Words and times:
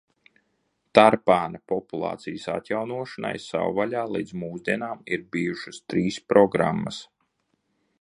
Tarpāna 0.99 1.61
populācijas 1.73 2.47
atjaunošanai 2.55 3.35
savvaļā 3.45 4.09
līdz 4.17 4.35
mūsdienām 4.45 5.07
ir 5.15 5.29
bijušas 5.37 5.83
trīs 5.95 6.23
programas. 6.35 7.05